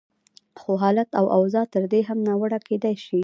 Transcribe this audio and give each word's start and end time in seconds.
خو 0.61 0.71
حالت 0.83 1.09
او 1.19 1.25
اوضاع 1.37 1.65
تر 1.73 1.83
دې 1.91 2.01
هم 2.07 2.19
ناوړه 2.27 2.59
کېدای 2.67 2.95
شي. 3.05 3.19